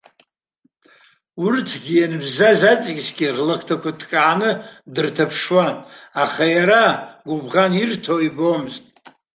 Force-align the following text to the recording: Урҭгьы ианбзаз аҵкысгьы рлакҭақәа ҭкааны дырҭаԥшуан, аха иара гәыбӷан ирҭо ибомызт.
Урҭгьы 1.43 1.95
ианбзаз 1.97 2.61
аҵкысгьы 2.71 3.27
рлакҭақәа 3.37 3.91
ҭкааны 3.99 4.51
дырҭаԥшуан, 4.93 5.75
аха 6.23 6.45
иара 6.55 6.83
гәыбӷан 7.27 7.71
ирҭо 7.81 8.15
ибомызт. 8.27 8.83